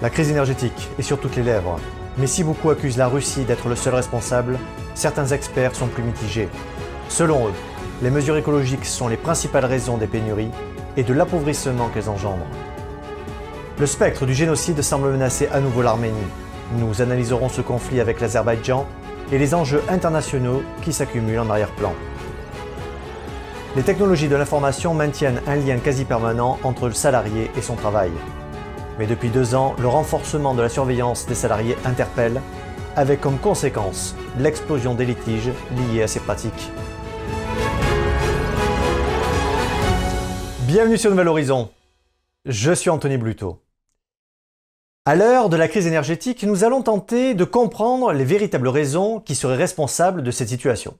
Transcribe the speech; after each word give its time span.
La 0.00 0.10
crise 0.10 0.30
énergétique 0.30 0.88
est 0.96 1.02
sur 1.02 1.18
toutes 1.18 1.34
les 1.34 1.42
lèvres, 1.42 1.76
mais 2.18 2.28
si 2.28 2.44
beaucoup 2.44 2.70
accusent 2.70 2.96
la 2.96 3.08
Russie 3.08 3.42
d'être 3.42 3.68
le 3.68 3.74
seul 3.74 3.96
responsable, 3.96 4.56
certains 4.94 5.26
experts 5.26 5.74
sont 5.74 5.88
plus 5.88 6.04
mitigés. 6.04 6.48
Selon 7.08 7.48
eux, 7.48 7.52
les 8.00 8.10
mesures 8.10 8.36
écologiques 8.36 8.84
sont 8.84 9.08
les 9.08 9.16
principales 9.16 9.64
raisons 9.64 9.96
des 9.96 10.06
pénuries 10.06 10.52
et 10.96 11.02
de 11.02 11.12
l'appauvrissement 11.12 11.88
qu'elles 11.88 12.08
engendrent. 12.08 12.46
Le 13.80 13.86
spectre 13.86 14.24
du 14.24 14.34
génocide 14.34 14.82
semble 14.82 15.10
menacer 15.10 15.48
à 15.48 15.58
nouveau 15.58 15.82
l'Arménie. 15.82 16.16
Nous 16.76 17.02
analyserons 17.02 17.48
ce 17.48 17.60
conflit 17.60 17.98
avec 18.00 18.20
l'Azerbaïdjan 18.20 18.86
et 19.32 19.38
les 19.38 19.52
enjeux 19.52 19.82
internationaux 19.88 20.62
qui 20.82 20.92
s'accumulent 20.92 21.40
en 21.40 21.50
arrière-plan. 21.50 21.92
Les 23.74 23.82
technologies 23.82 24.28
de 24.28 24.36
l'information 24.36 24.94
maintiennent 24.94 25.40
un 25.48 25.56
lien 25.56 25.78
quasi 25.78 26.04
permanent 26.04 26.60
entre 26.62 26.86
le 26.86 26.94
salarié 26.94 27.50
et 27.56 27.62
son 27.62 27.74
travail. 27.74 28.12
Mais 28.98 29.06
depuis 29.06 29.28
deux 29.28 29.54
ans, 29.54 29.76
le 29.78 29.86
renforcement 29.86 30.56
de 30.56 30.62
la 30.62 30.68
surveillance 30.68 31.26
des 31.26 31.36
salariés 31.36 31.76
interpelle, 31.84 32.42
avec 32.96 33.20
comme 33.20 33.38
conséquence 33.38 34.16
l'explosion 34.38 34.96
des 34.96 35.06
litiges 35.06 35.52
liés 35.76 36.02
à 36.02 36.08
ces 36.08 36.18
pratiques. 36.18 36.72
Bienvenue 40.66 40.98
sur 40.98 41.10
Nouvel 41.10 41.28
Horizon. 41.28 41.70
Je 42.44 42.72
suis 42.72 42.90
Anthony 42.90 43.18
Bluto. 43.18 43.62
À 45.04 45.14
l'heure 45.14 45.48
de 45.48 45.56
la 45.56 45.68
crise 45.68 45.86
énergétique, 45.86 46.42
nous 46.42 46.64
allons 46.64 46.82
tenter 46.82 47.34
de 47.34 47.44
comprendre 47.44 48.12
les 48.12 48.24
véritables 48.24 48.68
raisons 48.68 49.20
qui 49.20 49.36
seraient 49.36 49.56
responsables 49.56 50.24
de 50.24 50.30
cette 50.32 50.48
situation. 50.48 50.98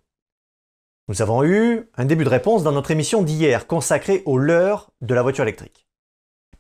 Nous 1.09 1.21
avons 1.21 1.43
eu 1.43 1.91
un 1.97 2.05
début 2.05 2.25
de 2.25 2.31
réponse 2.31 2.63
dans 2.63 2.73
notre 2.73 2.93
émission 2.93 3.23
d'hier 3.23 3.67
consacrée 3.67 4.23
aux 4.25 4.39
leurres 4.39 4.91
de 5.01 5.15
la 5.15 5.23
voiture 5.23 5.43
électrique. 5.43 5.88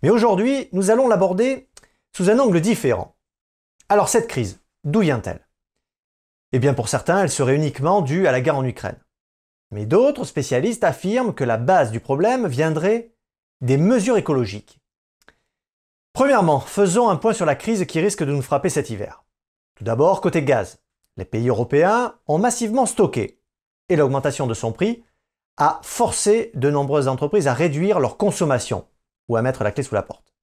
Mais 0.02 0.10
aujourd'hui, 0.10 0.68
nous 0.72 0.90
allons 0.90 1.08
l'aborder 1.08 1.68
sous 2.16 2.30
un 2.30 2.38
angle 2.38 2.60
différent. 2.60 3.16
Alors 3.88 4.08
cette 4.08 4.28
crise, 4.28 4.60
d'où 4.84 5.00
vient-elle? 5.00 5.46
Eh 6.52 6.58
bien 6.58 6.74
pour 6.74 6.88
certains, 6.88 7.22
elle 7.22 7.30
serait 7.30 7.56
uniquement 7.56 8.00
due 8.00 8.26
à 8.26 8.32
la 8.32 8.40
guerre 8.40 8.56
en 8.56 8.64
Ukraine. 8.64 8.98
Mais 9.70 9.86
d'autres 9.86 10.24
spécialistes 10.24 10.84
affirment 10.84 11.34
que 11.34 11.44
la 11.44 11.58
base 11.58 11.90
du 11.90 12.00
problème 12.00 12.46
viendrait 12.46 13.12
des 13.60 13.76
mesures 13.76 14.16
écologiques. 14.16 14.80
Premièrement, 16.12 16.60
faisons 16.60 17.10
un 17.10 17.16
point 17.16 17.32
sur 17.34 17.46
la 17.46 17.54
crise 17.54 17.84
qui 17.86 18.00
risque 18.00 18.24
de 18.24 18.32
nous 18.32 18.42
frapper 18.42 18.70
cet 18.70 18.90
hiver. 18.90 19.24
Tout 19.74 19.84
d'abord, 19.84 20.20
côté 20.20 20.42
gaz. 20.42 20.80
Les 21.16 21.24
pays 21.24 21.48
européens 21.48 22.14
ont 22.26 22.38
massivement 22.38 22.86
stocké 22.86 23.40
et 23.88 23.96
l'augmentation 23.96 24.46
de 24.46 24.54
son 24.54 24.72
prix 24.72 25.04
a 25.56 25.80
forcé 25.82 26.52
de 26.54 26.70
nombreuses 26.70 27.08
entreprises 27.08 27.48
à 27.48 27.54
réduire 27.54 28.00
leur 28.00 28.16
consommation 28.16 28.86
ou 29.28 29.36
à 29.36 29.42
mettre 29.42 29.64
la 29.64 29.72
clé 29.72 29.82
sous 29.82 29.94
la 29.94 30.02
porte. 30.02 30.34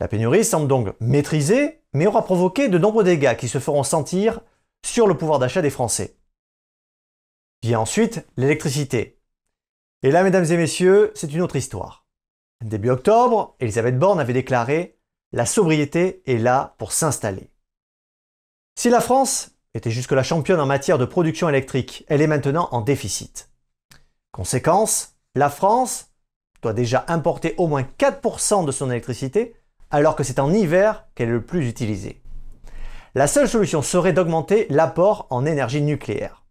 La 0.00 0.08
pénurie 0.08 0.44
semble 0.44 0.68
donc 0.68 0.94
maîtrisée, 1.00 1.82
mais 1.92 2.06
aura 2.06 2.24
provoqué 2.24 2.68
de 2.68 2.78
nombreux 2.78 3.04
dégâts 3.04 3.36
qui 3.36 3.48
se 3.48 3.58
feront 3.58 3.82
sentir 3.82 4.40
sur 4.84 5.06
le 5.06 5.16
pouvoir 5.16 5.38
d'achat 5.38 5.62
des 5.62 5.70
Français. 5.70 6.16
Vient 7.62 7.80
ensuite 7.80 8.26
l'électricité. 8.36 9.18
Et 10.02 10.10
là, 10.10 10.22
mesdames 10.22 10.44
et 10.44 10.56
messieurs, 10.56 11.12
c'est 11.14 11.32
une 11.32 11.40
autre 11.40 11.56
histoire. 11.56 12.06
Début 12.62 12.90
octobre, 12.90 13.56
Elisabeth 13.60 13.98
Borne 13.98 14.20
avait 14.20 14.32
déclaré 14.32 14.98
La 15.32 15.46
sobriété 15.46 16.22
est 16.26 16.38
là 16.38 16.74
pour 16.78 16.92
s'installer. 16.92 17.50
Si 18.78 18.90
la 18.90 19.00
France 19.00 19.52
était 19.74 19.90
jusque 19.90 20.12
la 20.12 20.22
championne 20.22 20.60
en 20.60 20.66
matière 20.66 20.98
de 20.98 21.04
production 21.06 21.48
électrique, 21.48 22.04
elle 22.08 22.20
est 22.20 22.26
maintenant 22.26 22.68
en 22.72 22.82
déficit. 22.82 23.50
Conséquence, 24.32 25.16
la 25.34 25.48
France 25.48 26.05
doit 26.66 26.72
déjà 26.72 27.04
importer 27.06 27.54
au 27.58 27.68
moins 27.68 27.84
4% 27.96 28.64
de 28.64 28.72
son 28.72 28.90
électricité, 28.90 29.54
alors 29.92 30.16
que 30.16 30.24
c'est 30.24 30.40
en 30.40 30.52
hiver 30.52 31.06
qu'elle 31.14 31.28
est 31.28 31.32
le 31.32 31.44
plus 31.44 31.68
utilisée. 31.68 32.20
La 33.14 33.28
seule 33.28 33.48
solution 33.48 33.82
serait 33.82 34.12
d'augmenter 34.12 34.66
l'apport 34.68 35.28
en 35.30 35.46
énergie 35.46 35.80
nucléaire. 35.80 36.44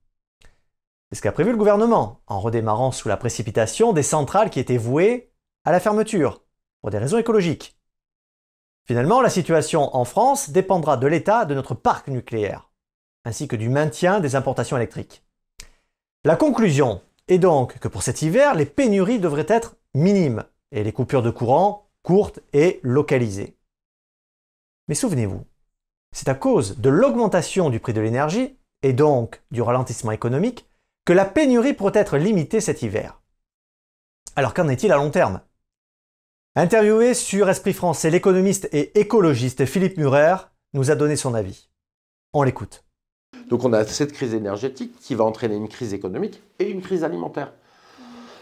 C'est 1.09 1.17
ce 1.17 1.21
qu'a 1.21 1.33
prévu 1.33 1.51
le 1.51 1.57
gouvernement, 1.57 2.21
en 2.27 2.39
redémarrant 2.39 2.93
sous 2.93 3.09
la 3.09 3.17
précipitation 3.17 3.91
des 3.91 4.03
centrales 4.03 4.49
qui 4.49 4.61
étaient 4.61 4.77
vouées 4.77 5.33
à 5.65 5.73
la 5.73 5.81
fermeture, 5.81 6.43
pour 6.79 6.91
des 6.91 6.97
raisons 6.97 7.17
écologiques. 7.17 7.77
Finalement, 8.87 9.19
la 9.19 9.29
situation 9.29 9.93
en 9.97 10.05
France 10.05 10.49
dépendra 10.49 10.95
de 10.95 11.07
l'état 11.07 11.43
de 11.43 11.55
notre 11.55 11.75
parc 11.75 12.07
nucléaire, 12.07 12.71
ainsi 13.25 13.49
que 13.49 13.57
du 13.57 13.67
maintien 13.67 14.21
des 14.21 14.37
importations 14.37 14.77
électriques. 14.77 15.25
La 16.23 16.37
conclusion 16.37 17.01
est 17.27 17.37
donc 17.37 17.79
que 17.79 17.89
pour 17.89 18.01
cet 18.01 18.21
hiver, 18.21 18.55
les 18.55 18.65
pénuries 18.65 19.19
devraient 19.19 19.45
être 19.49 19.75
minimes 19.95 20.43
et 20.71 20.83
les 20.83 20.91
coupures 20.91 21.23
de 21.23 21.31
courant 21.31 21.89
courtes 22.03 22.39
et 22.53 22.79
localisées. 22.83 23.57
Mais 24.87 24.93
souvenez-vous, 24.93 25.43
c'est 26.11 26.29
à 26.29 26.35
cause 26.35 26.77
de 26.77 26.89
l'augmentation 26.89 27.71
du 27.71 27.79
prix 27.79 27.93
de 27.93 28.01
l'énergie 28.01 28.55
et 28.83 28.93
donc 28.93 29.41
du 29.49 29.63
ralentissement 29.63 30.11
économique 30.11 30.67
que 31.05 31.13
la 31.13 31.25
pénurie 31.25 31.73
pourrait 31.73 31.99
être 31.99 32.17
limitée 32.17 32.61
cet 32.61 32.83
hiver. 32.83 33.21
Alors 34.35 34.53
qu'en 34.53 34.67
est-il 34.67 34.91
à 34.91 34.97
long 34.97 35.09
terme? 35.09 35.41
Interviewé 36.55 37.15
sur 37.15 37.49
Esprit 37.49 37.73
français, 37.73 38.11
l'économiste 38.11 38.69
et 38.71 38.99
écologiste 38.99 39.65
Philippe 39.65 39.97
Murer 39.97 40.35
nous 40.73 40.91
a 40.91 40.95
donné 40.95 41.15
son 41.15 41.33
avis. 41.33 41.69
On 42.33 42.43
l'écoute. 42.43 42.85
Donc 43.49 43.63
on 43.63 43.73
a 43.73 43.83
cette 43.85 44.13
crise 44.13 44.33
énergétique 44.33 44.97
qui 44.99 45.15
va 45.15 45.23
entraîner 45.23 45.55
une 45.55 45.69
crise 45.69 45.93
économique 45.93 46.41
et 46.59 46.69
une 46.69 46.81
crise 46.81 47.03
alimentaire. 47.03 47.53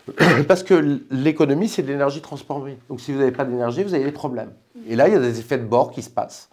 Parce 0.48 0.64
que 0.64 1.00
l'économie, 1.12 1.68
c'est 1.68 1.82
de 1.82 1.88
l'énergie 1.88 2.22
transformée. 2.22 2.78
Donc 2.90 3.00
si 3.00 3.12
vous 3.12 3.20
n'avez 3.20 3.32
pas 3.32 3.46
d'énergie, 3.46 3.84
vous 3.84 3.94
avez 3.94 4.04
des 4.04 4.12
problèmes. 4.12 4.52
Et 4.88 4.96
là, 4.96 5.08
il 5.08 5.14
y 5.14 5.18
a 5.18 5.20
des 5.20 5.40
effets 5.40 5.58
de 5.58 5.66
bord 5.66 5.92
qui 5.92 6.02
se 6.02 6.10
passent. 6.10 6.50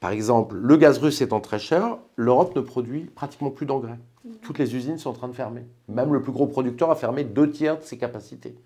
Par 0.00 0.10
exemple, 0.10 0.56
le 0.56 0.76
gaz 0.76 0.98
russe 0.98 1.20
étant 1.20 1.40
très 1.40 1.58
cher, 1.58 1.98
l'Europe 2.16 2.54
ne 2.54 2.60
produit 2.60 3.04
pratiquement 3.04 3.50
plus 3.50 3.66
d'engrais. 3.66 3.98
Toutes 4.42 4.58
les 4.58 4.76
usines 4.76 4.98
sont 4.98 5.10
en 5.10 5.14
train 5.14 5.28
de 5.28 5.32
fermer. 5.32 5.66
Même 5.88 6.12
le 6.12 6.22
plus 6.22 6.32
gros 6.32 6.46
producteur 6.46 6.90
a 6.90 6.94
fermé 6.94 7.24
deux 7.24 7.50
tiers 7.50 7.78
de 7.78 7.82
ses 7.82 7.98
capacités. 7.98 8.56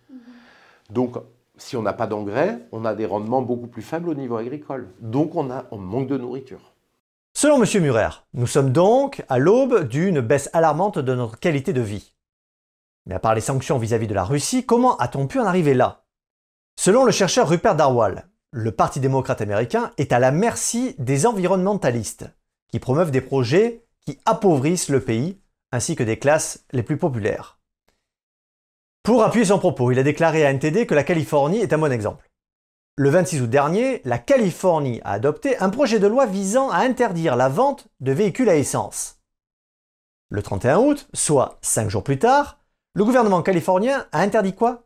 Donc, 0.91 1.17
si 1.57 1.77
on 1.77 1.83
n'a 1.83 1.93
pas 1.93 2.07
d'engrais, 2.07 2.59
on 2.73 2.85
a 2.85 2.95
des 2.95 3.07
rendements 3.07 3.43
beaucoup 3.43 3.67
plus 3.67 3.83
faibles 3.83 4.09
au 4.09 4.15
niveau 4.15 4.37
agricole. 4.37 4.89
Donc, 5.01 5.35
on, 5.35 5.51
a, 5.51 5.65
on 5.71 5.79
manque 5.79 6.09
de 6.09 6.19
nourriture. 6.19 6.73
Selon 7.35 7.63
M. 7.63 7.83
Murer, 7.83 8.09
nous 8.35 8.47
sommes 8.47 8.73
donc 8.73 9.25
à 9.29 9.39
l'aube 9.39 9.89
d'une 9.89 10.21
baisse 10.21 10.51
alarmante 10.53 10.99
de 10.99 11.15
notre 11.15 11.39
qualité 11.39 11.73
de 11.73 11.81
vie. 11.81 12.13
Mais 13.07 13.15
à 13.15 13.19
part 13.19 13.35
les 13.35 13.41
sanctions 13.41 13.79
vis-à-vis 13.79 14.07
de 14.07 14.15
la 14.15 14.25
Russie, 14.25 14.65
comment 14.65 14.97
a-t-on 14.97 15.27
pu 15.27 15.41
en 15.41 15.47
arriver 15.47 15.75
là? 15.75 16.05
Selon 16.79 17.05
le 17.05 17.13
chercheur 17.13 17.49
Rupert 17.49 17.77
Darwall, 17.77 18.29
le 18.53 18.73
Parti 18.73 19.01
démocrate 19.01 19.41
américain 19.41 19.93
est 19.99 20.13
à 20.13 20.19
la 20.19 20.31
merci 20.31 20.95
des 20.99 21.27
environnementalistes, 21.27 22.31
qui 22.69 22.79
promeuvent 22.79 23.11
des 23.11 23.21
projets 23.21 23.85
qui 24.01 24.19
appauvrissent 24.25 24.89
le 24.89 25.01
pays, 25.01 25.41
ainsi 25.73 25.97
que 25.97 26.03
des 26.03 26.19
classes 26.19 26.65
les 26.73 26.83
plus 26.83 26.97
populaires. 26.97 27.59
Pour 29.03 29.25
appuyer 29.25 29.47
son 29.47 29.59
propos, 29.59 29.91
il 29.91 29.99
a 29.99 30.03
déclaré 30.03 30.47
à 30.47 30.53
NTD 30.53 30.87
que 30.87 30.95
la 30.95 31.03
Californie 31.03 31.59
est 31.59 31.73
un 31.73 31.79
bon 31.79 31.91
exemple. 31.91 32.31
Le 32.97 33.09
26 33.09 33.43
août 33.43 33.51
dernier, 33.51 34.03
la 34.05 34.19
Californie 34.19 35.01
a 35.03 35.13
adopté 35.13 35.57
un 35.59 35.71
projet 35.71 35.99
de 35.99 36.07
loi 36.07 36.27
visant 36.27 36.71
à 36.71 36.79
interdire 36.81 37.37
la 37.37 37.49
vente 37.49 37.89
de 38.01 38.13
véhicules 38.13 38.51
à 38.51 38.57
essence. 38.57 39.19
Le 40.29 40.43
31 40.43 40.79
août, 40.79 41.09
soit 41.15 41.59
5 41.63 41.89
jours 41.89 42.05
plus 42.05 42.19
tard, 42.19 42.62
le 42.95 43.05
gouvernement 43.05 43.43
californien 43.43 44.07
a 44.13 44.21
interdit 44.21 44.55
quoi? 44.55 44.85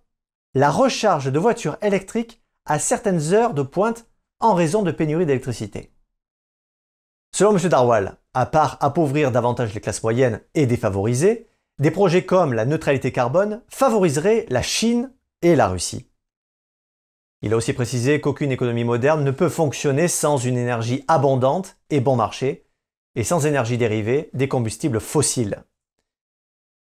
La 0.54 0.70
recharge 0.70 1.30
de 1.30 1.38
voitures 1.38 1.76
électriques 1.82 2.40
à 2.64 2.78
certaines 2.78 3.32
heures 3.32 3.54
de 3.54 3.62
pointe 3.62 4.06
en 4.40 4.54
raison 4.54 4.82
de 4.82 4.90
pénurie 4.90 5.26
d'électricité. 5.26 5.92
Selon 7.34 7.56
M. 7.56 7.68
Darwal, 7.68 8.16
à 8.34 8.46
part 8.46 8.78
appauvrir 8.80 9.32
davantage 9.32 9.74
les 9.74 9.80
classes 9.80 10.02
moyennes 10.02 10.40
et 10.54 10.66
défavorisées, 10.66 11.48
des 11.78 11.90
projets 11.90 12.24
comme 12.24 12.54
la 12.54 12.64
neutralité 12.64 13.12
carbone 13.12 13.62
favoriseraient 13.68 14.46
la 14.48 14.62
Chine 14.62 15.12
et 15.42 15.56
la 15.56 15.68
Russie. 15.68 16.08
Il 17.42 17.52
a 17.52 17.56
aussi 17.56 17.74
précisé 17.74 18.20
qu'aucune 18.20 18.52
économie 18.52 18.84
moderne 18.84 19.22
ne 19.22 19.30
peut 19.30 19.50
fonctionner 19.50 20.08
sans 20.08 20.38
une 20.38 20.56
énergie 20.56 21.04
abondante 21.06 21.76
et 21.90 22.00
bon 22.00 22.16
marché, 22.16 22.66
et 23.14 23.24
sans 23.24 23.44
énergie 23.46 23.78
dérivée 23.78 24.30
des 24.32 24.48
combustibles 24.48 25.00
fossiles. 25.00 25.64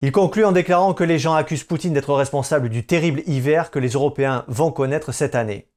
Il 0.02 0.14
conclut 0.14 0.46
en 0.46 0.54
déclarant 0.54 0.94
que 0.94 1.04
les 1.04 1.20
gens 1.20 1.34
accusent 1.34 1.66
Poutine 1.66 1.94
d'être 1.94 2.14
responsable 2.14 2.70
du 2.70 2.86
terrible 2.86 3.22
hiver 3.28 3.70
que 3.70 3.80
les 3.80 3.90
Européens 3.90 4.46
vont 4.48 4.72
connaître 4.72 5.12
cette 5.12 5.36
année. 5.36 5.70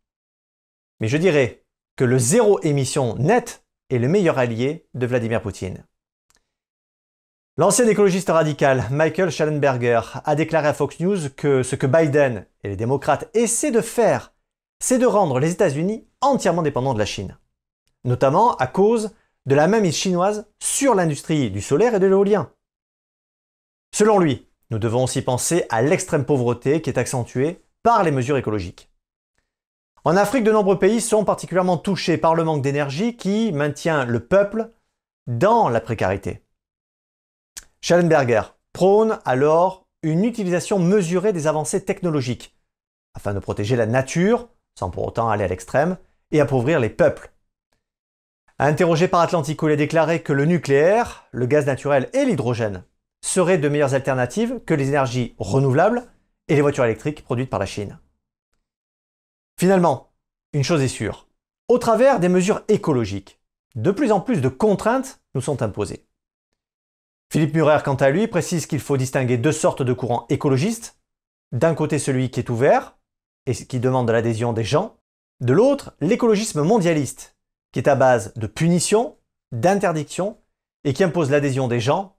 Mais 1.01 1.09
je 1.09 1.17
dirais 1.17 1.65
que 1.97 2.05
le 2.05 2.19
zéro 2.19 2.61
émission 2.63 3.17
net 3.17 3.65
est 3.91 3.99
le 3.99 4.07
meilleur 4.07 4.39
allié 4.39 4.87
de 4.95 5.07
Vladimir 5.07 5.43
Poutine. 5.43 5.85
L'ancien 7.59 7.87
écologiste 7.89 8.31
radical 8.31 8.85
Michael 8.93 9.31
Schallenberger 9.31 10.01
a 10.25 10.35
déclaré 10.37 10.69
à 10.69 10.73
Fox 10.73 11.01
News 11.01 11.29
que 11.37 11.65
ce 11.65 11.75
que 11.75 11.89
Biden 11.89 12.47
et 12.63 12.69
les 12.69 12.77
démocrates 12.77 13.29
essaient 13.35 13.73
de 13.73 13.81
faire, 13.81 14.33
c'est 14.79 14.99
de 14.99 15.07
rendre 15.07 15.41
les 15.41 15.51
États-Unis 15.51 16.07
entièrement 16.21 16.63
dépendants 16.63 16.95
de 16.95 16.99
la 17.01 17.07
Chine, 17.07 17.37
notamment 18.05 18.55
à 18.57 18.69
cause 18.69 19.11
de 19.47 19.57
la 19.57 19.67
mainmise 19.67 19.97
chinoise 19.97 20.49
sur 20.61 20.95
l'industrie 20.95 21.51
du 21.51 21.61
solaire 21.61 21.97
et 21.97 22.01
de 22.01 22.07
l'éolien. 22.07 22.53
Selon 23.95 24.19
lui, 24.19 24.49
nous 24.71 24.79
devons 24.79 25.05
aussi 25.05 25.21
penser 25.21 25.67
à 25.69 25.83
l'extrême 25.83 26.25
pauvreté 26.25 26.81
qui 26.81 26.89
est 26.89 26.99
accentuée 26.99 27.63
par 27.83 28.03
les 28.03 28.11
mesures 28.11 28.39
écologiques. 28.39 28.91
En 30.05 30.17
Afrique, 30.17 30.45
de 30.45 30.51
nombreux 30.51 30.79
pays 30.79 31.01
sont 31.01 31.25
particulièrement 31.25 31.77
touchés 31.77 32.17
par 32.17 32.35
le 32.35 32.43
manque 32.43 32.63
d'énergie 32.63 33.17
qui 33.17 33.53
maintient 33.53 34.05
le 34.05 34.21
peuple 34.21 34.71
dans 35.27 35.69
la 35.69 35.81
précarité. 35.81 36.43
Schellenberger 37.83 38.43
prône 38.73 39.19
alors 39.25 39.87
une 40.03 40.25
utilisation 40.25 40.79
mesurée 40.79 41.33
des 41.33 41.47
avancées 41.47 41.85
technologiques 41.85 42.57
afin 43.15 43.35
de 43.35 43.41
protéger 43.41 43.77
la 43.77 43.87
nature, 43.87 44.49
sans 44.79 44.91
pour 44.91 45.07
autant 45.07 45.29
aller 45.29 45.45
à 45.45 45.49
l'extrême, 45.49 45.99
et 46.31 46.41
appauvrir 46.41 46.81
les 46.81 46.89
peuples. 46.89 47.31
Interrogé 48.59 49.07
par 49.07 49.21
Atlantico, 49.21 49.69
il 49.69 49.73
a 49.73 49.77
déclaré 49.77 50.23
que 50.23 50.33
le 50.33 50.47
nucléaire, 50.47 51.27
le 51.31 51.45
gaz 51.45 51.67
naturel 51.67 52.09
et 52.15 52.25
l'hydrogène 52.25 52.85
seraient 53.23 53.59
de 53.59 53.69
meilleures 53.69 53.95
alternatives 53.95 54.61
que 54.67 54.75
les 54.75 54.89
énergies 54.89 55.35
renouvelables 55.39 56.05
et 56.49 56.55
les 56.55 56.61
voitures 56.61 56.85
électriques 56.85 57.25
produites 57.25 57.51
par 57.51 57.61
la 57.61 57.67
Chine. 57.67 57.99
Finalement, 59.59 60.13
une 60.53 60.65
chose 60.65 60.83
est 60.83 60.89
sûre, 60.89 61.29
au 61.69 61.79
travers 61.79 62.21
des 62.21 62.29
mesures 62.29 62.63
écologiques, 62.69 63.41
de 63.75 63.91
plus 63.91 64.13
en 64.13 64.21
plus 64.21 64.41
de 64.41 64.49
contraintes 64.49 65.21
nous 65.35 65.41
sont 65.41 65.63
imposées. 65.63 66.07
Philippe 67.33 67.55
Murer, 67.55 67.79
quant 67.83 67.95
à 67.95 68.11
lui, 68.11 68.27
précise 68.27 68.67
qu'il 68.67 68.81
faut 68.81 68.99
distinguer 68.99 69.39
deux 69.39 69.53
sortes 69.53 69.83
de 69.83 69.95
courants 69.95 70.27
écologistes. 70.29 70.99
D'un 71.53 71.75
côté 71.75 71.99
celui 71.99 72.31
qui 72.31 72.41
est 72.41 72.51
ouvert 72.51 72.99
et 73.47 73.55
qui 73.55 73.81
demande 73.81 74.07
de 74.07 74.13
l'adhésion 74.13 74.53
des 74.53 74.65
gens, 74.65 74.97
de 75.41 75.55
l'autre 75.55 75.95
l'écologisme 76.01 76.63
mondialiste, 76.63 77.37
qui 77.73 77.79
est 77.79 77.89
à 77.89 77.95
base 77.95 78.35
de 78.35 78.47
punitions, 78.47 79.17
d'interdictions 79.51 80.39
et 80.85 80.93
qui 80.93 81.05
impose 81.05 81.31
l'adhésion 81.31 81.69
des 81.69 81.81
gens 81.81 82.17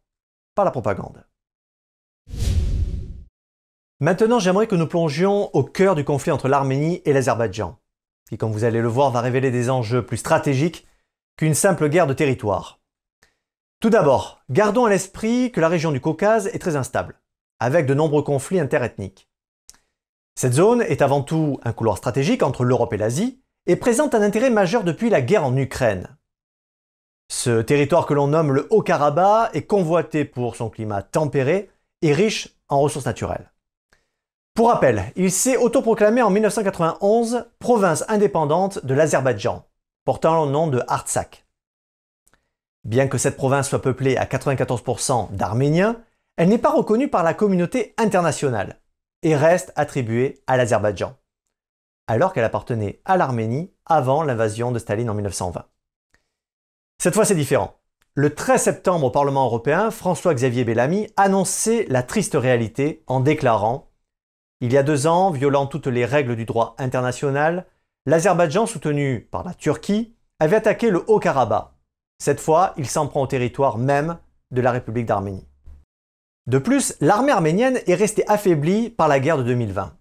par 0.55 0.65
la 0.65 0.71
propagande. 0.71 1.25
Maintenant, 3.99 4.39
j'aimerais 4.39 4.67
que 4.67 4.75
nous 4.75 4.87
plongions 4.87 5.49
au 5.55 5.63
cœur 5.63 5.95
du 5.95 6.03
conflit 6.03 6.31
entre 6.31 6.49
l'Arménie 6.49 7.01
et 7.05 7.13
l'Azerbaïdjan, 7.13 7.79
qui, 8.29 8.37
comme 8.37 8.51
vous 8.51 8.63
allez 8.63 8.81
le 8.81 8.87
voir, 8.87 9.11
va 9.11 9.21
révéler 9.21 9.51
des 9.51 9.69
enjeux 9.69 10.05
plus 10.05 10.17
stratégiques 10.17 10.85
qu'une 11.37 11.53
simple 11.53 11.89
guerre 11.89 12.07
de 12.07 12.13
territoire. 12.13 12.81
Tout 13.79 13.89
d'abord, 13.89 14.41
gardons 14.49 14.85
à 14.85 14.89
l'esprit 14.89 15.51
que 15.51 15.61
la 15.61 15.69
région 15.69 15.91
du 15.91 16.01
Caucase 16.01 16.47
est 16.47 16.59
très 16.59 16.75
instable, 16.75 17.19
avec 17.59 17.85
de 17.85 17.93
nombreux 17.93 18.23
conflits 18.23 18.59
interethniques. 18.59 19.29
Cette 20.35 20.53
zone 20.53 20.81
est 20.81 21.01
avant 21.01 21.21
tout 21.21 21.59
un 21.63 21.73
couloir 21.73 21.97
stratégique 21.97 22.43
entre 22.43 22.63
l'Europe 22.63 22.93
et 22.93 22.97
l'Asie 22.97 23.41
et 23.67 23.75
présente 23.75 24.15
un 24.15 24.21
intérêt 24.21 24.49
majeur 24.49 24.83
depuis 24.83 25.09
la 25.09 25.21
guerre 25.21 25.45
en 25.45 25.55
Ukraine. 25.55 26.17
Ce 27.29 27.61
territoire 27.61 28.05
que 28.05 28.13
l'on 28.13 28.27
nomme 28.27 28.51
le 28.51 28.67
Haut-Karabakh 28.69 29.55
est 29.55 29.65
convoité 29.65 30.25
pour 30.25 30.55
son 30.55 30.69
climat 30.69 31.01
tempéré 31.01 31.69
et 32.01 32.13
riche 32.13 32.49
en 32.69 32.79
ressources 32.79 33.05
naturelles. 33.05 33.51
Pour 34.53 34.69
rappel, 34.69 35.11
il 35.15 35.31
s'est 35.31 35.57
autoproclamé 35.57 36.21
en 36.21 36.29
1991 36.29 37.45
province 37.59 38.03
indépendante 38.07 38.85
de 38.85 38.93
l'Azerbaïdjan, 38.93 39.65
portant 40.05 40.45
le 40.45 40.51
nom 40.51 40.67
de 40.67 40.81
Artsakh. 40.87 41.45
Bien 42.83 43.07
que 43.07 43.17
cette 43.17 43.37
province 43.37 43.69
soit 43.69 43.81
peuplée 43.81 44.17
à 44.17 44.25
94% 44.25 45.31
d'Arméniens, 45.31 46.01
elle 46.37 46.49
n'est 46.49 46.57
pas 46.57 46.71
reconnue 46.71 47.09
par 47.09 47.23
la 47.23 47.33
communauté 47.33 47.93
internationale 47.97 48.79
et 49.23 49.35
reste 49.35 49.71
attribuée 49.75 50.43
à 50.47 50.57
l'Azerbaïdjan 50.57 51.15
alors 52.07 52.33
qu'elle 52.33 52.43
appartenait 52.43 53.01
à 53.05 53.17
l'Arménie 53.17 53.71
avant 53.85 54.23
l'invasion 54.23 54.71
de 54.71 54.79
Staline 54.79 55.09
en 55.09 55.13
1920. 55.13 55.65
Cette 57.01 57.13
fois, 57.13 57.25
c'est 57.25 57.35
différent. 57.35 57.79
Le 58.15 58.33
13 58.33 58.61
septembre 58.61 59.07
au 59.07 59.09
Parlement 59.09 59.45
européen, 59.45 59.89
François-Xavier 59.89 60.63
Bellamy 60.63 61.07
annonçait 61.17 61.85
la 61.89 62.03
triste 62.03 62.35
réalité 62.35 63.03
en 63.07 63.19
déclarant 63.19 63.89
Il 64.61 64.71
y 64.71 64.77
a 64.77 64.83
deux 64.83 65.07
ans, 65.07 65.31
violant 65.31 65.65
toutes 65.65 65.87
les 65.87 66.05
règles 66.05 66.35
du 66.35 66.45
droit 66.45 66.75
international, 66.77 67.65
l'Azerbaïdjan, 68.05 68.67
soutenu 68.67 69.27
par 69.31 69.43
la 69.43 69.53
Turquie, 69.53 70.15
avait 70.39 70.57
attaqué 70.57 70.91
le 70.91 71.03
Haut-Karabakh. 71.07 71.69
Cette 72.19 72.39
fois, 72.39 72.73
il 72.77 72.87
s'en 72.87 73.07
prend 73.07 73.23
au 73.23 73.27
territoire 73.27 73.77
même 73.77 74.17
de 74.51 74.61
la 74.61 74.71
République 74.71 75.07
d'Arménie. 75.07 75.47
De 76.45 76.57
plus, 76.57 76.95
l'armée 76.99 77.31
arménienne 77.31 77.79
est 77.87 77.95
restée 77.95 78.29
affaiblie 78.29 78.89
par 78.89 79.07
la 79.07 79.19
guerre 79.19 79.37
de 79.37 79.43
2020. 79.43 79.97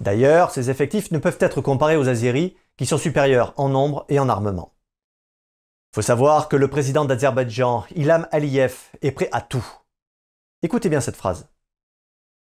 D'ailleurs, 0.00 0.50
ces 0.50 0.70
effectifs 0.70 1.10
ne 1.10 1.18
peuvent 1.18 1.38
être 1.40 1.60
comparés 1.60 1.96
aux 1.96 2.08
Azeris, 2.08 2.56
qui 2.76 2.86
sont 2.86 2.98
supérieurs 2.98 3.54
en 3.56 3.68
nombre 3.68 4.04
et 4.08 4.18
en 4.18 4.28
armement. 4.28 4.73
Faut 5.94 6.02
savoir 6.02 6.48
que 6.48 6.56
le 6.56 6.66
président 6.66 7.04
d'Azerbaïdjan, 7.04 7.84
Ilham 7.94 8.26
Aliyev, 8.32 8.74
est 9.00 9.12
prêt 9.12 9.28
à 9.30 9.40
tout. 9.40 9.64
Écoutez 10.62 10.88
bien 10.88 11.00
cette 11.00 11.14
phrase. 11.14 11.48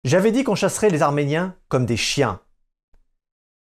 J'avais 0.03 0.33
dit 0.33 0.43
qu'on 0.43 0.57
chasserait 0.57 0.91
les 0.91 1.03
Arméniens 1.03 1.55
comme 1.69 1.87
des 1.87 1.97
chiens. 1.97 2.41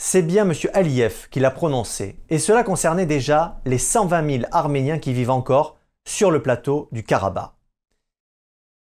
C'est 0.02 0.22
bien 0.22 0.42
M. 0.42 0.52
Aliyev 0.74 1.28
qui 1.30 1.38
l'a 1.38 1.52
prononcé, 1.52 2.18
et 2.30 2.40
cela 2.40 2.64
concernait 2.64 3.06
déjà 3.06 3.60
les 3.64 3.78
120 3.78 4.38
000 4.40 4.44
Arméniens 4.50 4.98
qui 4.98 5.12
vivent 5.12 5.30
encore 5.30 5.78
sur 6.04 6.32
le 6.32 6.42
plateau 6.42 6.88
du 6.90 7.04
Karabakh. 7.04 7.52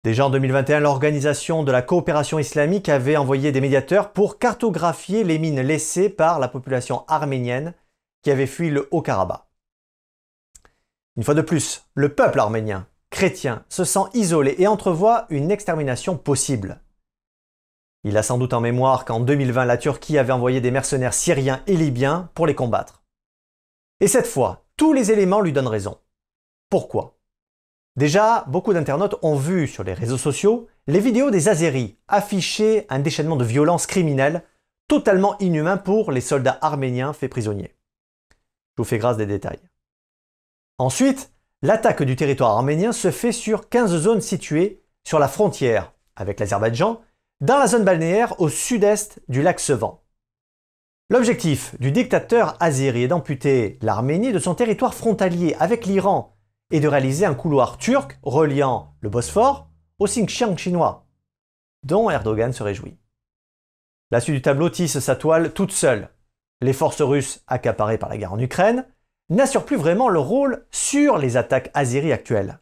Déjà 0.04 0.26
en 0.26 0.30
2021, 0.32 0.82
l'Organisation 0.82 1.64
de 1.64 1.72
la 1.72 1.82
coopération 1.82 2.40
islamique 2.40 2.90
avait 2.90 3.16
envoyé 3.16 3.54
des 3.54 3.62
médiateurs 3.62 4.12
pour 4.12 4.38
cartographier 4.38 5.24
les 5.24 5.40
mines 5.40 5.62
laissées 5.62 6.10
par 6.10 6.42
la 6.42 6.50
population 6.50 7.06
arménienne 7.08 7.74
qui 8.22 8.32
avait 8.32 8.48
fui 8.48 8.70
le 8.70 8.90
Haut-Karabakh. 8.92 9.46
Une 11.16 11.24
fois 11.24 11.36
de 11.36 11.42
plus, 11.42 11.84
le 11.94 12.14
peuple 12.16 12.40
arménien, 12.40 12.88
chrétien, 13.12 13.64
se 13.70 13.84
sent 13.84 14.06
isolé 14.14 14.56
et 14.58 14.68
entrevoit 14.68 15.28
une 15.30 15.52
extermination 15.52 16.18
possible. 16.18 16.82
Il 18.04 18.18
a 18.18 18.24
sans 18.24 18.38
doute 18.38 18.54
en 18.54 18.62
mémoire 18.62 19.06
qu'en 19.06 19.20
2020, 19.20 19.66
la 19.66 19.78
Turquie 19.78 20.18
avait 20.18 20.34
envoyé 20.34 20.60
des 20.60 20.72
mercenaires 20.72 21.14
syriens 21.14 21.62
et 21.68 21.78
libyens 21.78 22.30
pour 22.34 22.48
les 22.48 22.56
combattre. 22.56 23.04
Et 24.00 24.08
cette 24.08 24.28
fois, 24.28 24.66
tous 24.76 24.92
les 24.92 25.12
éléments 25.12 25.40
lui 25.40 25.54
donnent 25.54 25.68
raison. 25.68 26.00
Pourquoi? 26.70 27.20
Déjà, 27.96 28.44
beaucoup 28.48 28.74
d'internautes 28.74 29.20
ont 29.22 29.36
vu 29.36 29.68
sur 29.68 29.84
les 29.84 29.94
réseaux 29.94 30.18
sociaux 30.18 30.68
les 30.88 31.00
vidéos 31.00 31.30
des 31.30 31.48
Azéris 31.48 31.98
afficher 32.08 32.86
un 32.90 33.00
déchaînement 33.00 33.36
de 33.36 33.46
violence 33.46 33.86
criminelle 33.86 34.44
totalement 34.88 35.38
inhumain 35.40 35.78
pour 35.78 36.12
les 36.12 36.22
soldats 36.22 36.58
arméniens 36.62 37.14
faits 37.14 37.30
prisonniers. 37.30 37.76
Je 38.76 38.82
vous 38.82 38.84
fais 38.84 38.98
grâce 38.98 39.18
des 39.18 39.28
détails. 39.28 39.62
Ensuite, 40.78 41.32
l'attaque 41.62 42.04
du 42.04 42.16
territoire 42.16 42.52
arménien 42.58 42.92
se 42.92 43.12
fait 43.12 43.32
sur 43.32 43.70
15 43.70 43.96
zones 43.98 44.22
situées 44.22 44.84
sur 45.04 45.20
la 45.20 45.28
frontière 45.28 45.94
avec 46.16 46.40
l'Azerbaïdjan, 46.40 47.02
dans 47.42 47.58
la 47.58 47.68
zone 47.68 47.84
balnéaire 47.84 48.40
au 48.40 48.50
sud-est 48.50 49.22
du 49.28 49.42
lac 49.42 49.60
Sevan. 49.60 50.02
L'objectif 51.10 51.80
du 51.80 51.92
dictateur 51.92 52.56
azéri 52.60 53.04
est 53.04 53.08
d'amputer 53.08 53.78
l'Arménie 53.82 54.32
de 54.32 54.40
son 54.40 54.56
territoire 54.56 54.94
frontalier 54.94 55.56
avec 55.60 55.86
l'Iran 55.86 56.38
et 56.72 56.80
de 56.80 56.88
réaliser 56.88 57.26
un 57.26 57.36
couloir 57.36 57.78
turc 57.78 58.18
reliant 58.24 58.96
le 59.02 59.10
Bosphore 59.10 59.70
au 60.00 60.06
Xinjiang 60.06 60.58
chinois, 60.58 61.06
dont 61.84 62.10
Erdogan 62.10 62.54
se 62.54 62.64
réjouit. 62.64 62.98
La 64.12 64.22
suite 64.22 64.36
du 64.36 64.42
tableau 64.42 64.70
tisse 64.70 65.00
sa 65.00 65.16
toile 65.16 65.54
toute 65.54 65.72
seule. 65.72 66.10
Les 66.62 66.74
forces 66.74 67.02
russes 67.02 67.44
accaparées 67.48 67.98
par 67.98 68.10
la 68.10 68.18
guerre 68.18 68.34
en 68.34 68.40
Ukraine 68.40 68.86
n'assurent 69.36 69.66
plus 69.66 69.78
vraiment 69.78 70.10
leur 70.10 70.24
rôle 70.24 70.66
sur 70.72 71.18
les 71.18 71.38
attaques 71.38 71.72
azéries 71.74 72.12
actuelles. 72.12 72.60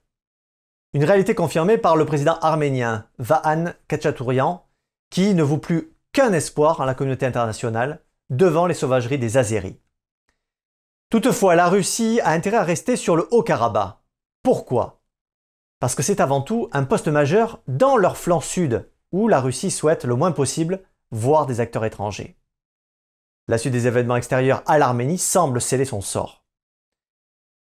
Une 0.94 1.04
réalité 1.04 1.36
confirmée 1.36 1.78
par 1.78 1.96
le 1.96 2.06
président 2.06 2.38
arménien 2.42 3.06
Vahan 3.18 3.74
Kachatourian, 3.88 4.66
qui 5.10 5.34
ne 5.34 5.44
vaut 5.44 5.58
plus 5.58 5.94
qu'un 6.12 6.34
espoir 6.34 6.82
à 6.82 6.86
la 6.86 6.94
communauté 6.94 7.26
internationale 7.26 8.02
devant 8.30 8.66
les 8.66 8.74
sauvageries 8.74 9.20
des 9.20 9.38
Azéris. 9.38 9.80
Toutefois, 11.10 11.56
la 11.56 11.68
Russie 11.68 12.20
a 12.24 12.32
intérêt 12.32 12.58
à 12.58 12.64
rester 12.64 12.96
sur 12.96 13.16
le 13.16 13.28
Haut-Karabakh, 13.32 13.98
pourquoi? 14.44 15.02
Parce 15.80 15.96
que 15.96 16.04
c'est 16.04 16.20
avant 16.20 16.42
tout 16.42 16.70
un 16.72 16.84
poste 16.84 17.08
majeur 17.08 17.62
dans 17.68 17.98
leur 17.98 18.18
flanc 18.18 18.42
sud, 18.42 18.90
où 19.12 19.28
la 19.28 19.40
Russie 19.40 19.72
souhaite 19.72 20.06
le 20.06 20.16
moins 20.16 20.32
possible 20.32 20.82
voir 21.12 21.46
des 21.46 21.60
acteurs 21.60 21.86
étrangers. 21.86 22.38
La 23.48 23.58
suite 23.58 23.74
des 23.74 23.88
événements 23.88 24.16
extérieurs 24.16 24.64
à 24.66 24.78
l'Arménie 24.78 25.18
semble 25.18 25.60
sceller 25.60 25.86
son 25.86 26.02
sort. 26.02 26.41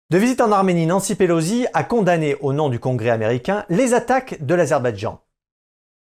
De 0.10 0.18
visite 0.18 0.40
en 0.40 0.54
Arménie, 0.54 0.86
Nancy 0.86 1.16
Pelosi 1.16 1.68
a 1.74 1.84
condamné 1.84 2.36
au 2.36 2.54
nom 2.54 2.70
du 2.70 2.80
Congrès 2.80 3.10
américain 3.10 3.66
les 3.68 3.94
attaques 3.94 4.42
de 4.42 4.56
l'Azerbaïdjan. 4.56 5.20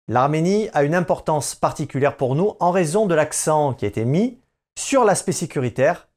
L'Arménie 0.07 0.67
a 0.73 0.83
une 0.83 0.95
importance 0.95 1.53
particulière 1.53 2.17
pour 2.17 2.33
nous 2.33 2.55
en 2.59 2.71
raison 2.71 3.05
de 3.05 3.13
l'accent 3.13 3.75
qui 3.75 3.85
a 3.85 3.87
été 3.87 4.03
mis 4.03 4.39
sur 4.75 5.03
l'aspect 5.03 5.31
sécuritaire 5.31 6.09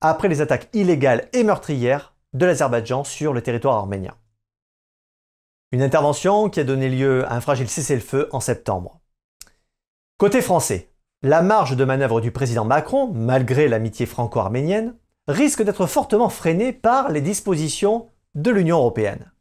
après 0.00 0.28
les 0.28 0.40
attaques 0.40 0.68
illégales 0.72 1.28
et 1.32 1.42
meurtrières 1.42 2.14
de 2.32 2.46
l'Azerbaïdjan 2.46 3.02
sur 3.02 3.32
le 3.32 3.42
territoire 3.42 3.74
arménien. 3.74 4.14
Une 5.72 5.82
intervention 5.82 6.48
qui 6.48 6.60
a 6.60 6.64
donné 6.64 6.88
lieu 6.88 7.26
à 7.26 7.34
un 7.34 7.40
fragile 7.40 7.68
cessez-le-feu 7.68 8.28
en 8.30 8.38
septembre. 8.38 9.00
Côté 10.16 10.40
français, 10.40 10.92
la 11.22 11.42
marge 11.42 11.76
de 11.76 11.84
manœuvre 11.84 12.20
du 12.20 12.30
président 12.30 12.64
Macron, 12.64 13.10
malgré 13.12 13.66
l'amitié 13.66 14.06
franco-arménienne, 14.06 14.94
risque 15.28 15.62
d'être 15.62 15.86
fortement 15.86 16.28
freinée 16.28 16.72
par 16.72 17.10
les 17.10 17.20
dispositions 17.20 18.10
de 18.34 18.50
l'Union 18.50 18.78
européenne. 18.78 19.32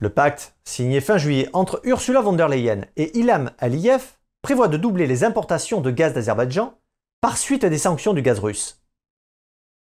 Le 0.00 0.10
pacte, 0.10 0.56
signé 0.64 1.00
fin 1.00 1.18
juillet 1.18 1.48
entre 1.52 1.80
Ursula 1.84 2.20
von 2.20 2.32
der 2.32 2.48
Leyen 2.48 2.82
et 2.96 3.18
Ilham 3.18 3.50
Aliyev, 3.58 4.18
prévoit 4.42 4.68
de 4.68 4.76
doubler 4.76 5.06
les 5.06 5.24
importations 5.24 5.80
de 5.80 5.90
gaz 5.90 6.12
d'Azerbaïdjan 6.12 6.74
par 7.20 7.36
suite 7.36 7.64
des 7.64 7.78
sanctions 7.78 8.14
du 8.14 8.22
gaz 8.22 8.38
russe. 8.38 8.80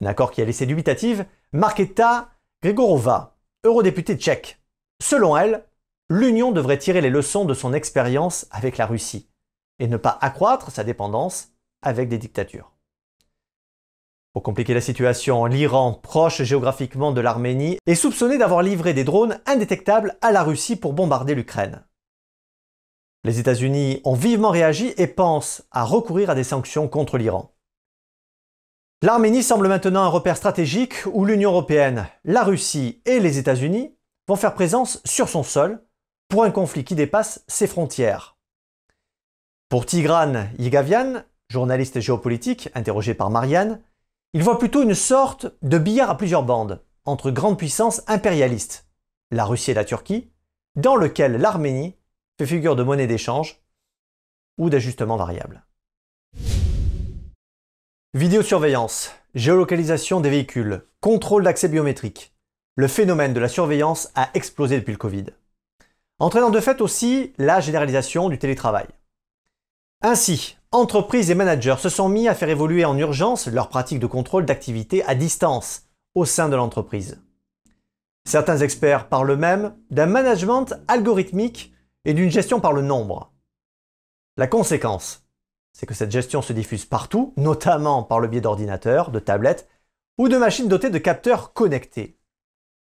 Un 0.02 0.06
accord 0.06 0.32
qui 0.32 0.42
a 0.42 0.46
laissé 0.46 0.66
dubitative 0.66 1.26
Marketa 1.52 2.30
Grigorova, 2.64 3.38
eurodéputée 3.66 4.16
tchèque. 4.16 4.62
Selon 5.02 5.36
elle, 5.36 5.66
l'Union 6.10 6.52
devrait 6.52 6.78
tirer 6.78 7.02
les 7.02 7.10
leçons 7.10 7.44
de 7.44 7.54
son 7.54 7.74
expérience 7.74 8.48
avec 8.52 8.78
la 8.78 8.86
Russie 8.86 9.30
et 9.80 9.88
ne 9.88 9.98
pas 9.98 10.18
accroître 10.22 10.72
sa 10.72 10.84
dépendance 10.84 11.50
avec 11.82 12.08
des 12.08 12.18
dictatures. 12.18 12.72
Pour 14.40 14.44
compliquer 14.46 14.74
la 14.74 14.80
situation, 14.80 15.44
l'Iran, 15.48 15.92
proche 15.92 16.44
géographiquement 16.44 17.12
de 17.12 17.20
l'Arménie, 17.20 17.78
est 17.86 17.94
soupçonné 17.94 18.38
d'avoir 18.38 18.62
livré 18.62 18.94
des 18.94 19.04
drones 19.04 19.42
indétectables 19.46 20.18
à 20.22 20.32
la 20.32 20.44
Russie 20.44 20.78
pour 20.78 20.94
bombarder 20.94 21.36
l'Ukraine. 21.36 21.84
Les 23.26 23.38
États-Unis 23.38 24.00
ont 24.06 24.14
vivement 24.14 24.52
réagi 24.52 24.94
et 24.96 25.08
pensent 25.08 25.68
à 25.72 25.84
recourir 25.84 26.30
à 26.30 26.36
des 26.36 26.46
sanctions 26.46 26.88
contre 26.88 27.18
l'Iran. 27.18 27.54
L'Arménie 29.02 29.44
semble 29.44 29.68
maintenant 29.68 30.04
un 30.04 30.08
repère 30.08 30.38
stratégique 30.38 31.06
où 31.12 31.26
l'Union 31.26 31.52
européenne, 31.52 32.08
la 32.24 32.44
Russie 32.44 33.02
et 33.06 33.20
les 33.20 33.40
États-Unis 33.40 33.94
vont 34.30 34.38
faire 34.38 34.54
présence 34.54 35.02
sur 35.04 35.28
son 35.28 35.44
sol 35.44 35.84
pour 36.30 36.46
un 36.46 36.52
conflit 36.52 36.86
qui 36.86 36.96
dépasse 36.96 37.44
ses 37.50 37.68
frontières. 37.68 38.38
Pour 39.68 39.86
Tigran 39.86 40.46
Yigavian, 40.58 41.24
journaliste 41.50 42.00
géopolitique 42.00 42.70
interrogé 42.74 43.14
par 43.14 43.32
Marianne, 43.32 43.82
il 44.34 44.44
voit 44.44 44.60
plutôt 44.60 44.84
une 44.84 44.96
sorte 44.96 45.48
de 45.62 45.78
billard 45.78 46.10
à 46.10 46.18
plusieurs 46.18 46.44
bandes 46.44 46.84
entre 47.06 47.32
grandes 47.32 47.58
puissances 47.58 48.04
impérialistes, 48.08 48.88
la 49.32 49.46
Russie 49.46 49.72
et 49.72 49.76
la 49.76 49.86
Turquie, 49.86 50.30
dans 50.76 50.96
lequel 50.96 51.38
l'Arménie 51.38 51.96
fait 52.38 52.46
figure 52.46 52.76
de 52.76 52.84
monnaie 52.84 53.08
d'échange 53.08 53.62
ou 54.58 54.70
d'ajustement 54.70 55.18
variable. 55.18 55.66
Vidéosurveillance, 58.14 59.12
géolocalisation 59.34 60.20
des 60.20 60.30
véhicules, 60.30 60.84
contrôle 61.02 61.44
d'accès 61.44 61.68
biométrique. 61.68 62.34
Le 62.76 62.88
phénomène 62.88 63.34
de 63.34 63.40
la 63.40 63.50
surveillance 63.50 64.12
a 64.16 64.30
explosé 64.34 64.80
depuis 64.80 64.94
le 64.94 64.98
Covid. 64.98 65.26
Entraînant 66.20 66.50
de 66.50 66.60
fait 66.60 66.82
aussi 66.82 67.34
la 67.38 67.60
généralisation 67.60 68.30
du 68.30 68.38
télétravail. 68.38 68.88
Ainsi, 70.02 70.58
entreprises 70.72 71.32
et 71.32 71.36
managers 71.36 71.78
se 71.80 71.90
sont 71.90 72.10
mis 72.10 72.28
à 72.28 72.36
faire 72.36 72.50
évoluer 72.50 72.86
en 72.86 72.98
urgence 72.98 73.48
leurs 73.48 73.70
pratiques 73.70 74.00
de 74.00 74.08
contrôle 74.08 74.46
d'activité 74.46 75.04
à 75.06 75.16
distance 75.16 75.84
au 76.16 76.26
sein 76.26 76.50
de 76.50 76.56
l'entreprise. 76.56 77.22
Certains 78.26 78.60
experts 78.60 79.10
parlent 79.10 79.36
même 79.36 79.76
d'un 79.90 80.06
management 80.06 80.74
algorithmique 80.88 81.74
et 82.06 82.14
d'une 82.14 82.30
gestion 82.30 82.60
par 82.60 82.74
le 82.74 82.82
nombre. 82.82 83.32
La 84.38 84.48
conséquence, 84.48 85.26
c'est 85.74 85.86
que 85.86 85.94
cette 85.94 86.12
gestion 86.12 86.42
se 86.42 86.54
diffuse 86.54 86.86
partout, 86.86 87.34
notamment 87.38 88.04
par 88.04 88.20
le 88.20 88.28
biais 88.28 88.42
d'ordinateurs, 88.42 89.12
de 89.12 89.20
tablettes 89.20 89.68
ou 90.18 90.28
de 90.28 90.38
machines 90.38 90.68
dotées 90.68 90.90
de 90.90 90.98
capteurs 90.98 91.54
connectés. 91.54 92.20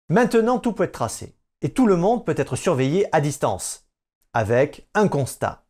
Maintenant, 0.08 0.58
tout 0.58 0.72
peut 0.72 0.84
être 0.84 0.92
tracé 0.92 1.36
et 1.62 1.70
tout 1.70 1.86
le 1.86 1.96
monde 1.96 2.24
peut 2.24 2.34
être 2.36 2.56
surveillé 2.56 3.06
à 3.14 3.20
distance, 3.20 3.86
avec 4.32 4.88
un 4.94 5.08
constat. 5.08 5.64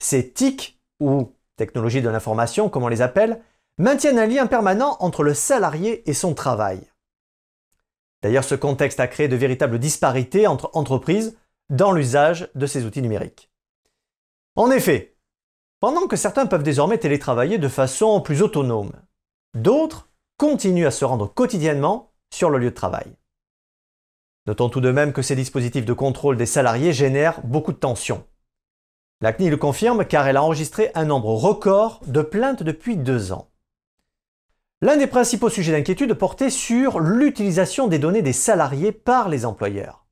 Ces 0.00 0.32
TIC, 0.32 0.80
ou 1.00 1.34
technologies 1.60 2.00
de 2.00 2.08
l'information 2.08 2.70
comme 2.70 2.84
on 2.84 2.88
les 2.88 3.02
appelle, 3.02 3.42
maintiennent 3.76 4.18
un 4.18 4.26
lien 4.26 4.46
permanent 4.46 4.96
entre 5.00 5.22
le 5.22 5.34
salarié 5.34 6.08
et 6.08 6.14
son 6.14 6.32
travail. 6.32 6.80
D'ailleurs, 8.22 8.44
ce 8.44 8.54
contexte 8.54 8.98
a 8.98 9.06
créé 9.06 9.28
de 9.28 9.36
véritables 9.36 9.78
disparités 9.78 10.46
entre 10.46 10.70
entreprises 10.72 11.36
dans 11.68 11.92
l'usage 11.92 12.48
de 12.54 12.66
ces 12.66 12.84
outils 12.84 13.02
numériques. 13.02 13.50
En 14.56 14.70
effet, 14.70 15.16
pendant 15.80 16.06
que 16.06 16.16
certains 16.16 16.46
peuvent 16.46 16.62
désormais 16.62 16.98
télétravailler 16.98 17.58
de 17.58 17.68
façon 17.68 18.20
plus 18.22 18.40
autonome, 18.42 18.92
d'autres 19.54 20.08
continuent 20.38 20.86
à 20.86 20.90
se 20.90 21.04
rendre 21.04 21.32
quotidiennement 21.32 22.12
sur 22.32 22.48
le 22.48 22.58
lieu 22.58 22.70
de 22.70 22.74
travail. 22.74 23.16
Notons 24.46 24.70
tout 24.70 24.80
de 24.80 24.90
même 24.90 25.12
que 25.12 25.22
ces 25.22 25.36
dispositifs 25.36 25.84
de 25.84 25.92
contrôle 25.92 26.38
des 26.38 26.46
salariés 26.46 26.94
génèrent 26.94 27.40
beaucoup 27.44 27.72
de 27.72 27.78
tensions. 27.78 28.24
La 29.22 29.34
CNIL 29.34 29.50
le 29.50 29.56
confirme 29.58 30.06
car 30.06 30.26
elle 30.26 30.38
a 30.38 30.42
enregistré 30.42 30.90
un 30.94 31.04
nombre 31.04 31.34
record 31.34 32.00
de 32.06 32.22
plaintes 32.22 32.62
depuis 32.62 32.96
deux 32.96 33.32
ans. 33.32 33.50
L'un 34.80 34.96
des 34.96 35.06
principaux 35.06 35.50
sujets 35.50 35.72
d'inquiétude 35.72 36.14
portait 36.14 36.48
sur 36.48 37.00
l'utilisation 37.00 37.86
des 37.86 37.98
données 37.98 38.22
des 38.22 38.32
salariés 38.32 38.92
par 38.92 39.28
les 39.28 39.44
employeurs. 39.44 40.06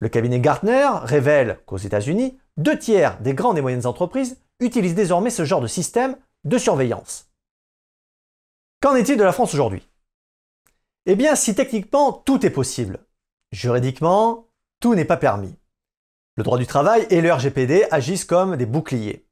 Le 0.00 0.08
cabinet 0.08 0.40
Gartner 0.40 0.88
révèle 1.02 1.60
qu'aux 1.66 1.76
États-Unis, 1.76 2.38
deux 2.56 2.78
tiers 2.78 3.20
des 3.20 3.34
grandes 3.34 3.58
et 3.58 3.60
moyennes 3.60 3.86
entreprises 3.86 4.38
utilisent 4.58 4.94
désormais 4.94 5.28
ce 5.30 5.44
genre 5.44 5.60
de 5.60 5.66
système 5.66 6.16
de 6.44 6.56
surveillance. 6.56 7.30
Qu'en 8.80 8.96
est-il 8.96 9.18
de 9.18 9.22
la 9.22 9.32
France 9.32 9.52
aujourd'hui? 9.52 9.86
Eh 11.04 11.14
bien, 11.14 11.34
si 11.34 11.54
techniquement 11.54 12.12
tout 12.12 12.44
est 12.46 12.50
possible, 12.50 13.00
juridiquement, 13.52 14.48
tout 14.80 14.94
n'est 14.94 15.04
pas 15.04 15.18
permis. 15.18 15.54
Le 16.36 16.44
droit 16.44 16.58
du 16.58 16.66
travail 16.66 17.06
et 17.10 17.20
le 17.20 17.32
RGPD 17.32 17.86
agissent 17.90 18.24
comme 18.24 18.56
des 18.56 18.66
boucliers. 18.66 19.26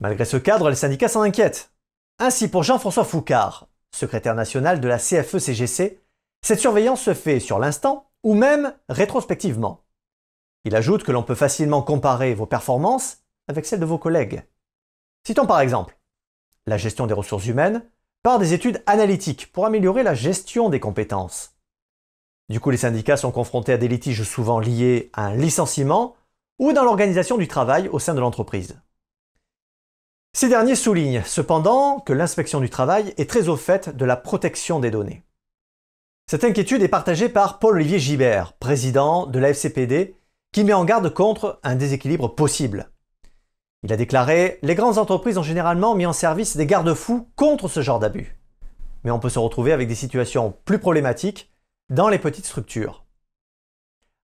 Malgré 0.00 0.24
ce 0.24 0.36
cadre, 0.36 0.70
les 0.70 0.76
syndicats 0.76 1.08
s'en 1.08 1.22
inquiètent. 1.22 1.72
Ainsi, 2.20 2.48
pour 2.48 2.62
Jean-François 2.62 3.04
Foucard, 3.04 3.68
secrétaire 3.90 4.34
national 4.34 4.80
de 4.80 4.86
la 4.86 4.98
CFE-CGC, 4.98 6.00
cette 6.42 6.60
surveillance 6.60 7.00
se 7.00 7.14
fait 7.14 7.40
sur 7.40 7.58
l'instant 7.58 8.10
ou 8.22 8.34
même 8.34 8.74
rétrospectivement. 8.88 9.84
Il 10.64 10.76
ajoute 10.76 11.02
que 11.02 11.12
l'on 11.12 11.22
peut 11.22 11.34
facilement 11.34 11.82
comparer 11.82 12.34
vos 12.34 12.46
performances 12.46 13.18
avec 13.48 13.66
celles 13.66 13.80
de 13.80 13.84
vos 13.84 13.98
collègues. 13.98 14.44
Citons 15.26 15.46
par 15.46 15.60
exemple 15.60 15.98
la 16.66 16.78
gestion 16.78 17.06
des 17.06 17.14
ressources 17.14 17.46
humaines 17.46 17.84
par 18.22 18.38
des 18.38 18.54
études 18.54 18.82
analytiques 18.86 19.52
pour 19.52 19.66
améliorer 19.66 20.02
la 20.02 20.14
gestion 20.14 20.70
des 20.70 20.80
compétences. 20.80 21.53
Du 22.48 22.60
coup, 22.60 22.70
les 22.70 22.76
syndicats 22.76 23.16
sont 23.16 23.32
confrontés 23.32 23.72
à 23.72 23.78
des 23.78 23.88
litiges 23.88 24.22
souvent 24.22 24.58
liés 24.58 25.10
à 25.14 25.26
un 25.26 25.34
licenciement 25.34 26.14
ou 26.58 26.72
dans 26.72 26.84
l'organisation 26.84 27.38
du 27.38 27.48
travail 27.48 27.88
au 27.88 27.98
sein 27.98 28.14
de 28.14 28.20
l'entreprise. 28.20 28.78
Ces 30.36 30.48
derniers 30.48 30.74
soulignent 30.74 31.22
cependant 31.24 32.00
que 32.00 32.12
l'inspection 32.12 32.60
du 32.60 32.68
travail 32.68 33.14
est 33.16 33.30
très 33.30 33.48
au 33.48 33.56
fait 33.56 33.96
de 33.96 34.04
la 34.04 34.16
protection 34.16 34.80
des 34.80 34.90
données. 34.90 35.22
Cette 36.28 36.44
inquiétude 36.44 36.82
est 36.82 36.88
partagée 36.88 37.28
par 37.28 37.58
Paul-Olivier 37.58 37.98
Gibert, 37.98 38.54
président 38.54 39.26
de 39.26 39.38
la 39.38 39.50
FCPD, 39.50 40.16
qui 40.52 40.64
met 40.64 40.72
en 40.72 40.84
garde 40.84 41.12
contre 41.12 41.60
un 41.62 41.76
déséquilibre 41.76 42.34
possible. 42.34 42.90
Il 43.84 43.92
a 43.92 43.96
déclaré 43.96 44.58
Les 44.62 44.74
grandes 44.74 44.98
entreprises 44.98 45.38
ont 45.38 45.42
généralement 45.42 45.94
mis 45.94 46.06
en 46.06 46.12
service 46.12 46.56
des 46.56 46.66
garde-fous 46.66 47.28
contre 47.36 47.68
ce 47.68 47.82
genre 47.82 47.98
d'abus. 47.98 48.36
Mais 49.04 49.10
on 49.10 49.18
peut 49.18 49.28
se 49.28 49.38
retrouver 49.38 49.72
avec 49.72 49.88
des 49.88 49.94
situations 49.94 50.54
plus 50.64 50.78
problématiques 50.78 51.53
dans 51.90 52.08
les 52.08 52.18
petites 52.18 52.46
structures. 52.46 53.04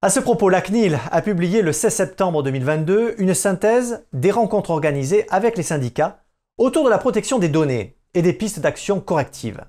À 0.03 0.09
ce 0.09 0.21
propos, 0.21 0.49
la 0.49 0.63
CNIL 0.63 0.99
a 1.11 1.21
publié 1.21 1.61
le 1.61 1.73
16 1.73 1.95
septembre 1.95 2.43
2022 2.43 3.17
une 3.19 3.35
synthèse 3.35 4.07
des 4.13 4.31
rencontres 4.31 4.71
organisées 4.71 5.27
avec 5.31 5.59
les 5.59 5.63
syndicats 5.63 6.25
autour 6.57 6.85
de 6.85 6.91
la 6.91 6.99
protection 6.99 7.39
des 7.39 7.51
données 7.51 7.99
et 8.15 8.23
des 8.23 8.33
pistes 8.33 8.61
d'action 8.61 9.01
correctives. 9.01 9.65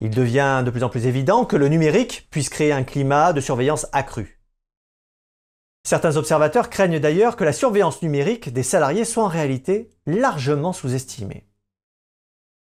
Il 0.00 0.10
devient 0.10 0.62
de 0.64 0.70
plus 0.70 0.82
en 0.82 0.88
plus 0.88 1.06
évident 1.06 1.44
que 1.44 1.56
le 1.56 1.68
numérique 1.68 2.28
puisse 2.30 2.48
créer 2.48 2.72
un 2.72 2.84
climat 2.84 3.32
de 3.32 3.40
surveillance 3.40 3.86
accru. 3.92 4.40
Certains 5.84 6.16
observateurs 6.16 6.68
craignent 6.68 6.98
d'ailleurs 6.98 7.36
que 7.36 7.44
la 7.44 7.52
surveillance 7.52 8.02
numérique 8.02 8.52
des 8.52 8.64
salariés 8.64 9.04
soit 9.04 9.22
en 9.22 9.28
réalité 9.28 9.90
largement 10.04 10.72
sous-estimée. 10.72 11.46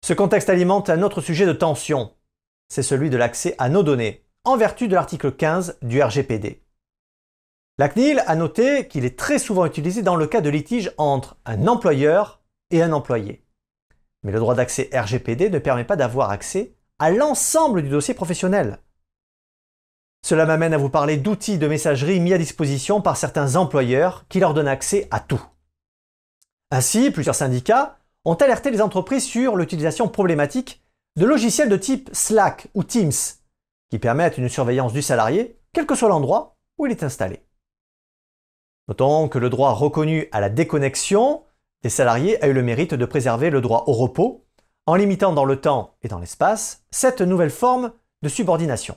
Ce 0.05 0.13
contexte 0.13 0.51
alimente 0.51 0.91
un 0.91 1.03
autre 1.03 1.23
sujet 1.23 1.47
de 1.47 1.55
tension, 1.55 2.13
c'est 2.69 2.83
celui 2.83 3.11
de 3.11 3.17
l'accès 3.17 3.55
à 3.59 3.69
nos 3.69 3.83
données, 3.83 4.25
en 4.45 4.57
vertu 4.57 4.89
de 4.89 4.95
l'article 4.95 5.33
15 5.33 5.79
du 5.83 6.03
RGPD. 6.03 6.63
La 7.79 7.89
CNIL 7.89 8.23
a 8.27 8.37
noté 8.37 8.89
qu'il 8.89 9.05
est 9.05 9.19
très 9.19 9.39
souvent 9.39 9.67
utilisé 9.67 10.03
dans 10.03 10.17
le 10.17 10.27
cas 10.27 10.41
de 10.41 10.49
litige 10.49 10.93
entre 10.97 11.37
un 11.45 11.67
employeur 11.67 12.41
et 12.71 12.83
un 12.83 12.93
employé. 12.93 13.45
Mais 14.23 14.33
le 14.33 14.39
droit 14.39 14.55
d'accès 14.55 14.89
RGPD 14.93 15.51
ne 15.51 15.59
permet 15.59 15.85
pas 15.85 15.97
d'avoir 15.97 16.31
accès 16.31 16.75
à 16.99 17.11
l'ensemble 17.11 17.83
du 17.83 17.91
dossier 17.91 18.15
professionnel. 18.15 18.79
Cela 20.25 20.47
m'amène 20.47 20.75
à 20.75 20.79
vous 20.79 20.89
parler 20.89 21.19
d'outils 21.19 21.59
de 21.59 21.69
messagerie 21.69 22.19
mis 22.19 22.33
à 22.33 22.39
disposition 22.39 23.01
par 23.01 23.17
certains 23.17 23.57
employeurs 23.57 24.25
qui 24.29 24.41
leur 24.41 24.55
donnent 24.55 24.67
accès 24.67 25.07
à 25.11 25.21
tout. 25.21 25.45
Ainsi, 26.71 27.11
plusieurs 27.11 27.35
syndicats 27.35 27.99
ont 28.25 28.35
alerté 28.35 28.71
les 28.71 28.81
entreprises 28.81 29.25
sur 29.25 29.55
l'utilisation 29.55 30.09
problématique 30.09 30.83
de 31.17 31.25
logiciels 31.25 31.69
de 31.69 31.77
type 31.77 32.11
Slack 32.13 32.69
ou 32.75 32.85
Teams, 32.85 33.13
qui 33.91 33.99
permettent 33.99 34.39
une 34.39 34.49
surveillance 34.49 34.93
du 34.93 35.03
salarié, 35.03 35.59
quel 35.73 35.87
que 35.87 35.95
soit 35.95 36.09
l'endroit 36.09 36.57
où 36.79 36.87
il 36.87 36.93
est 36.93 37.03
installé. 37.03 37.43
Notons 38.89 39.29
que 39.29 39.39
le 39.39 39.51
droit 39.51 39.73
reconnu 39.73 40.29
à 40.31 40.41
la 40.41 40.51
déconnexion 40.51 41.45
des 41.83 41.89
salariés 41.89 42.43
a 42.43 42.49
eu 42.49 42.53
le 42.53 42.63
mérite 42.63 42.95
de 42.95 43.05
préserver 43.07 43.51
le 43.51 43.61
droit 43.61 43.85
au 43.87 43.93
repos 43.93 44.45
en 44.87 44.95
limitant 44.95 45.33
dans 45.33 45.45
le 45.45 45.61
temps 45.61 45.97
et 46.03 46.09
dans 46.09 46.19
l'espace 46.19 46.85
cette 46.91 47.21
nouvelle 47.21 47.51
forme 47.51 47.93
de 48.23 48.29
subordination. 48.29 48.97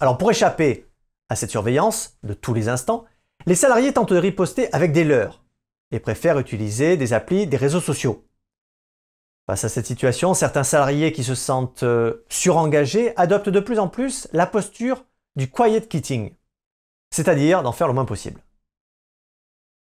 Alors 0.00 0.18
pour 0.18 0.30
échapper 0.30 0.86
à 1.28 1.36
cette 1.36 1.50
surveillance 1.50 2.18
de 2.22 2.34
tous 2.34 2.54
les 2.54 2.68
instants, 2.68 3.04
les 3.46 3.54
salariés 3.54 3.92
tentent 3.92 4.12
de 4.12 4.18
riposter 4.18 4.72
avec 4.72 4.92
des 4.92 5.04
leurs 5.04 5.42
et 5.90 5.98
préfèrent 5.98 6.38
utiliser 6.38 6.96
des 6.96 7.12
applis 7.12 7.46
des 7.46 7.56
réseaux 7.56 7.80
sociaux, 7.80 8.24
Face 9.46 9.64
à 9.64 9.68
cette 9.68 9.86
situation, 9.86 10.34
certains 10.34 10.64
salariés 10.64 11.12
qui 11.12 11.22
se 11.22 11.36
sentent 11.36 11.84
euh, 11.84 12.24
surengagés 12.28 13.16
adoptent 13.16 13.48
de 13.48 13.60
plus 13.60 13.78
en 13.78 13.88
plus 13.88 14.26
la 14.32 14.44
posture 14.44 15.04
du 15.36 15.48
quiet 15.48 15.86
quitting, 15.86 16.34
c'est-à-dire 17.10 17.62
d'en 17.62 17.70
faire 17.70 17.86
le 17.86 17.94
moins 17.94 18.04
possible. 18.04 18.42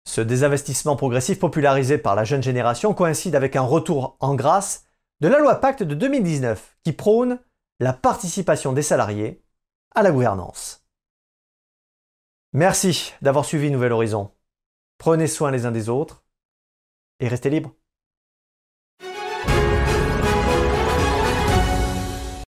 Ce 0.07 0.21
désinvestissement 0.21 0.95
progressif 0.95 1.39
popularisé 1.39 1.97
par 1.97 2.15
la 2.15 2.25
jeune 2.25 2.43
génération 2.43 2.93
coïncide 2.93 3.35
avec 3.35 3.57
un 3.57 3.63
retour 3.63 4.17
en 4.21 4.35
grâce 4.35 4.85
de 5.21 5.29
la 5.29 5.39
loi 5.39 5.55
Pacte 5.57 5.83
de 5.83 5.95
2019 5.95 6.77
qui 6.85 6.93
prône 6.93 7.41
la 7.81 7.95
participation 7.95 8.75
des 8.75 8.83
salariés 8.83 9.43
à 9.95 10.03
la 10.03 10.13
gouvernance. 10.13 10.87
Merci 12.53 13.15
d'avoir 13.23 13.47
suivi 13.47 13.71
Nouvel 13.71 13.93
Horizon. 13.93 14.31
Prenez 14.99 15.27
soin 15.27 15.51
les 15.51 15.65
uns 15.65 15.73
des 15.73 15.89
autres 15.89 16.25
et 17.21 17.29
restez 17.29 17.51
libres. 17.51 17.75